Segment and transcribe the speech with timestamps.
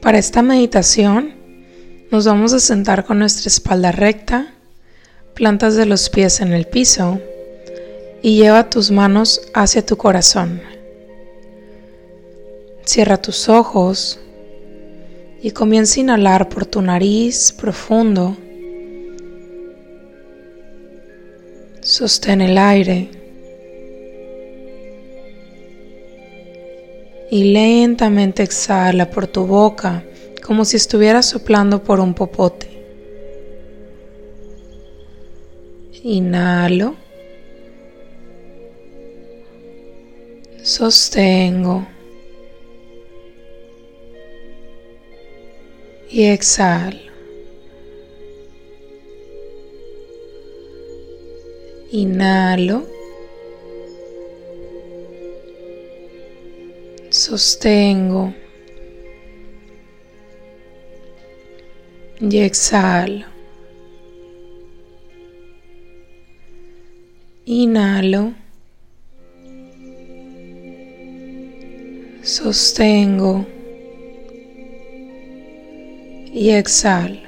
[0.00, 1.34] Para esta meditación
[2.10, 4.54] nos vamos a sentar con nuestra espalda recta,
[5.34, 7.20] plantas de los pies en el piso
[8.22, 10.60] y lleva tus manos hacia tu corazón.
[12.84, 14.20] Cierra tus ojos
[15.42, 18.36] y comienza a inhalar por tu nariz profundo.
[21.80, 23.15] Sostén el aire
[27.30, 30.04] y lentamente exhala por tu boca
[30.46, 32.68] como si estuvieras soplando por un popote.
[36.04, 36.94] Inhalo.
[40.62, 41.84] Sostengo.
[46.08, 47.00] Y exhalo.
[51.90, 52.95] Inhalo.
[57.36, 58.32] Sostengo
[62.18, 63.26] y exhalo.
[67.44, 68.32] Inhalo.
[72.22, 73.46] Sostengo
[76.32, 77.20] y exhalo.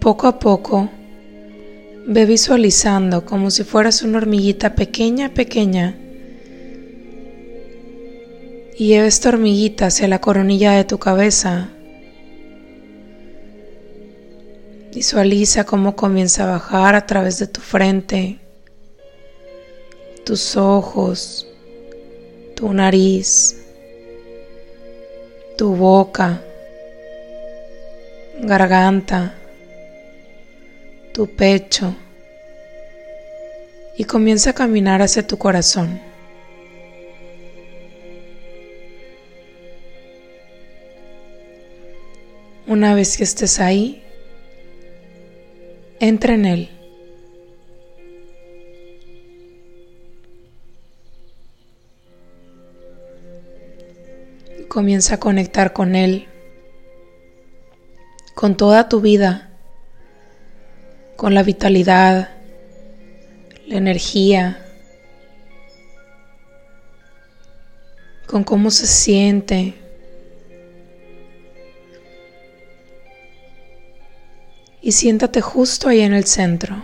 [0.00, 0.88] Poco a poco
[2.06, 5.96] Ve visualizando como si fueras una hormiguita pequeña, pequeña.
[8.76, 11.68] Y lleva esta hormiguita hacia la coronilla de tu cabeza.
[14.92, 18.38] Visualiza cómo comienza a bajar a través de tu frente,
[20.24, 21.46] tus ojos,
[22.54, 23.56] tu nariz,
[25.56, 26.40] tu boca,
[28.40, 29.34] garganta
[31.14, 31.94] tu pecho
[33.96, 36.00] y comienza a caminar hacia tu corazón.
[42.66, 44.02] Una vez que estés ahí,
[46.00, 46.70] entra en él.
[54.68, 56.26] Comienza a conectar con él,
[58.34, 59.50] con toda tu vida
[61.16, 62.30] con la vitalidad,
[63.66, 64.62] la energía,
[68.26, 69.83] con cómo se siente.
[74.84, 76.76] Y siéntate justo ahí en el centro.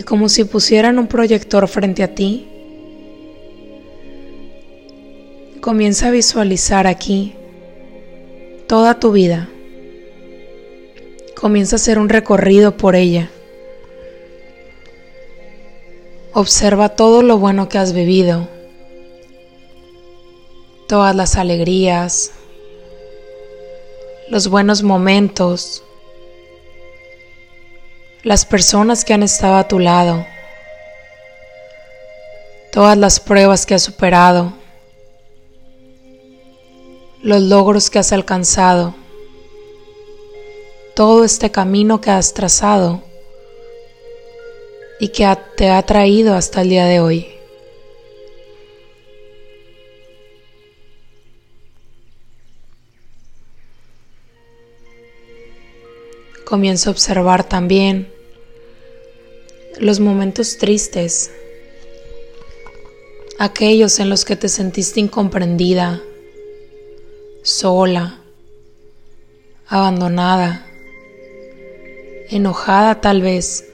[0.00, 2.46] y como si pusieran un proyector frente a ti,
[5.60, 7.34] comienza a visualizar aquí
[8.66, 9.50] toda tu vida.
[11.40, 13.30] Comienza a hacer un recorrido por ella.
[16.34, 18.46] Observa todo lo bueno que has vivido,
[20.86, 22.32] todas las alegrías,
[24.28, 25.82] los buenos momentos,
[28.22, 30.26] las personas que han estado a tu lado,
[32.70, 34.52] todas las pruebas que has superado,
[37.22, 38.99] los logros que has alcanzado,
[41.00, 43.02] todo este camino que has trazado
[44.98, 47.26] y que te ha traído hasta el día de hoy.
[56.44, 58.12] Comienza a observar también
[59.78, 61.30] los momentos tristes,
[63.38, 65.98] aquellos en los que te sentiste incomprendida,
[67.42, 68.20] sola,
[69.66, 70.66] abandonada,
[72.30, 73.64] enojada tal vez,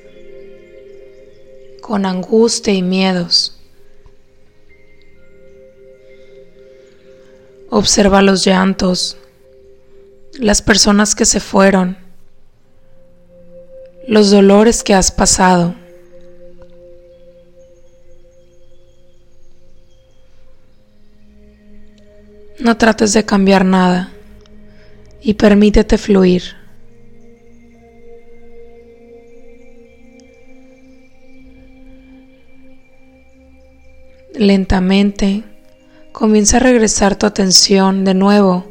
[1.82, 3.60] con angustia y miedos.
[7.68, 9.18] Observa los llantos,
[10.38, 11.98] las personas que se fueron,
[14.08, 15.74] los dolores que has pasado.
[22.58, 24.12] No trates de cambiar nada
[25.20, 26.55] y permítete fluir.
[34.36, 35.44] Lentamente
[36.12, 38.66] comienza a regresar tu atención de nuevo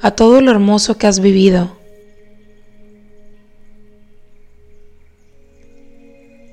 [0.00, 1.76] a todo lo hermoso que has vivido.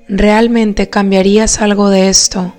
[0.08, 2.52] ¿Realmente cambiarías algo de esto?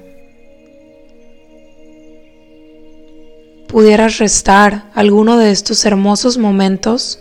[3.69, 7.19] pudieras restar alguno de estos hermosos momentos,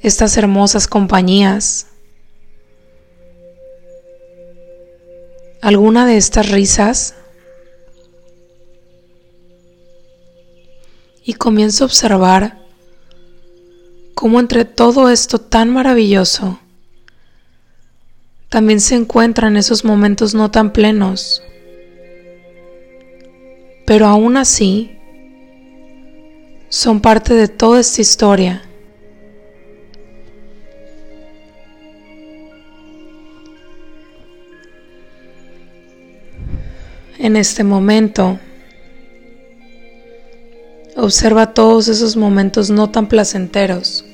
[0.00, 1.88] estas hermosas compañías,
[5.62, 7.14] alguna de estas risas
[11.24, 12.58] y comienzo a observar
[14.14, 16.58] cómo entre todo esto tan maravilloso
[18.48, 21.42] también se encuentran esos momentos no tan plenos.
[23.86, 24.98] Pero aún así,
[26.68, 28.62] son parte de toda esta historia.
[37.18, 38.38] En este momento,
[40.96, 44.04] observa todos esos momentos no tan placenteros.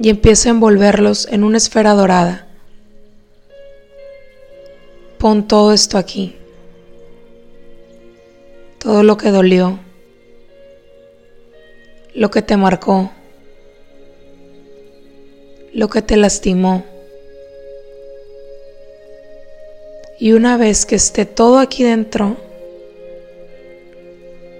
[0.00, 2.48] Y empieza a envolverlos en una esfera dorada.
[5.18, 6.34] Pon todo esto aquí,
[8.78, 9.78] todo lo que dolió,
[12.12, 13.12] lo que te marcó,
[15.72, 16.93] lo que te lastimó.
[20.18, 22.36] Y una vez que esté todo aquí dentro,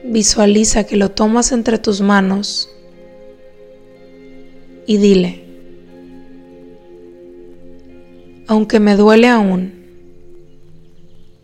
[0.05, 2.69] visualiza que lo tomas entre tus manos
[4.87, 5.45] y dile,
[8.47, 9.73] aunque me duele aún,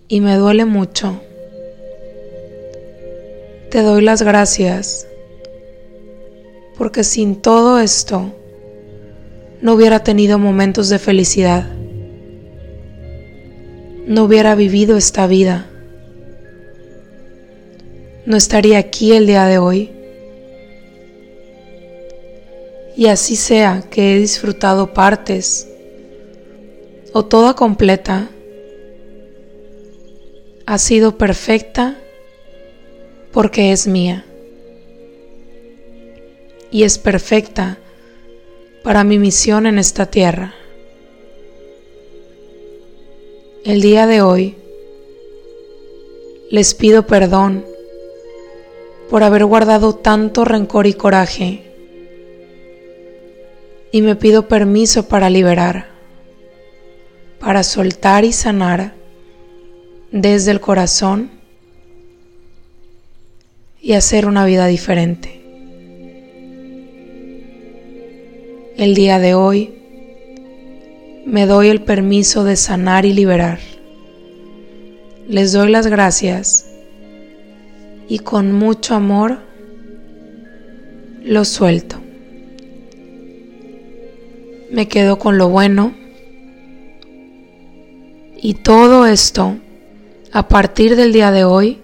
[0.09, 1.21] y me duele mucho,
[3.71, 5.07] te doy las gracias,
[6.77, 8.35] porque sin todo esto
[9.63, 11.80] no hubiera tenido momentos de felicidad,
[14.11, 15.67] no hubiera vivido esta vida,
[18.27, 19.93] no estaría aquí el día de hoy.
[22.97, 25.69] Y así sea que he disfrutado partes
[27.13, 28.29] o toda completa,
[30.67, 31.97] ha sido perfecta
[33.31, 34.25] porque es mía.
[36.73, 37.79] Y es perfecta
[38.83, 40.55] para mi misión en esta tierra.
[43.63, 44.57] El día de hoy
[46.51, 47.67] les pido perdón
[49.11, 51.71] por haber guardado tanto rencor y coraje
[53.93, 55.89] y me pido permiso para liberar,
[57.39, 58.95] para soltar y sanar
[60.11, 61.31] desde el corazón
[63.79, 65.43] y hacer una vida diferente.
[68.79, 69.80] El día de hoy
[71.27, 73.59] me doy el permiso de sanar y liberar.
[75.29, 76.67] Les doy las gracias
[78.09, 79.39] y con mucho amor
[81.23, 82.01] lo suelto
[84.71, 85.95] me quedo con lo bueno.
[88.41, 89.57] Y todo esto,
[90.33, 91.79] a partir del día de hoy,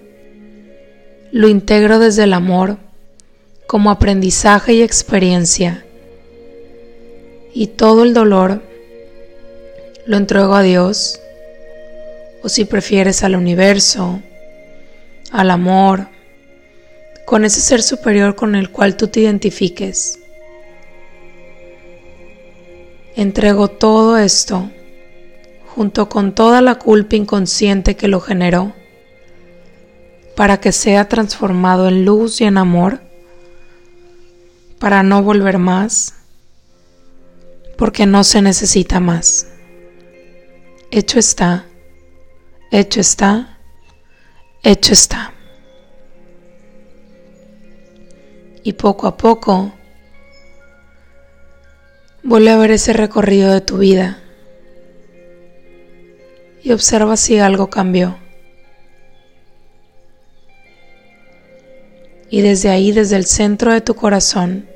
[1.33, 2.79] lo integro desde el amor
[3.67, 5.85] como aprendizaje y experiencia.
[7.53, 8.63] Y todo el dolor
[10.07, 11.21] lo entrego a Dios,
[12.43, 14.21] o si prefieres al universo,
[15.33, 16.07] al amor,
[17.25, 20.21] con ese ser superior con el cual tú te identifiques.
[23.17, 24.71] Entrego todo esto,
[25.75, 28.75] junto con toda la culpa inconsciente que lo generó,
[30.37, 33.01] para que sea transformado en luz y en amor,
[34.79, 36.15] para no volver más,
[37.77, 39.49] porque no se necesita más.
[40.97, 41.67] Hecho está,
[42.73, 43.59] hecho está,
[44.63, 45.35] hecho está.
[48.63, 49.75] Y poco a poco,
[52.23, 54.21] Vuelve a ver ese recorrido de tu vida
[56.65, 58.17] y observa si algo cambió.
[62.31, 64.67] Y desde ahí, desde el centro de tu corazón,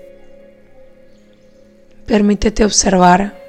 [2.06, 3.40] permítete observar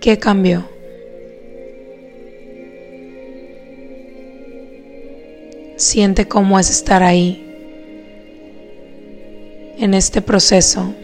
[0.00, 0.77] qué cambió.
[5.78, 7.42] Siente cómo es estar ahí,
[9.78, 10.94] en este proceso.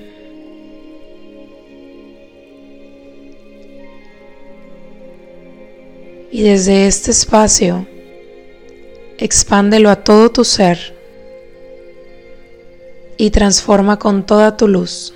[6.35, 7.87] y desde este espacio
[9.19, 10.93] expándelo a todo tu ser
[13.17, 15.15] y transforma con toda tu luz.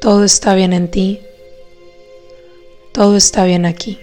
[0.00, 1.20] Todo está bien en ti,
[2.92, 3.98] todo está bien aquí.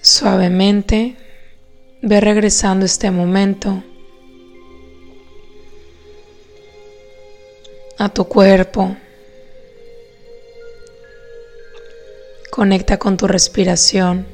[0.00, 1.16] Suavemente
[2.02, 3.82] ve regresando este momento
[7.98, 8.96] a tu cuerpo.
[12.50, 14.26] Conecta con tu respiración.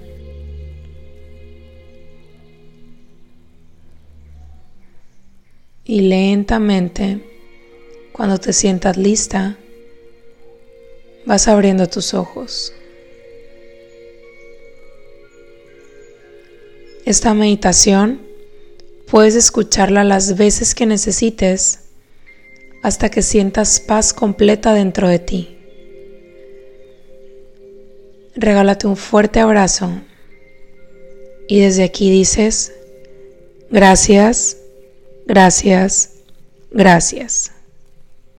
[5.85, 7.36] Y lentamente,
[8.17, 9.59] cuando te sientas lista,
[11.27, 12.73] vas abriendo tus ojos.
[17.05, 18.23] Esta meditación
[19.07, 21.81] puedes escucharla las veces que necesites
[22.83, 25.59] hasta que sientas paz completa dentro de ti.
[28.35, 29.91] Regálate un fuerte abrazo
[31.49, 32.73] y desde aquí dices,
[33.71, 34.57] gracias,
[35.27, 36.13] gracias,
[36.71, 37.56] gracias.